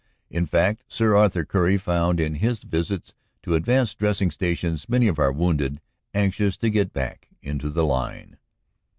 In 0.31 0.47
fact 0.47 0.81
Sir 0.87 1.15
Arthur 1.15 1.45
Currie 1.45 1.77
found 1.77 2.19
in 2.19 2.33
his 2.41 2.63
visits 2.63 3.13
to 3.43 3.53
advanced 3.53 3.99
dressing 3.99 4.31
stations 4.31 4.89
many 4.89 5.07
of 5.07 5.19
our 5.19 5.31
wounded 5.31 5.79
anxious 6.15 6.57
to 6.57 6.71
get 6.71 6.91
back 6.91 7.27
into 7.43 7.69
the 7.69 7.85
line. 7.85 8.37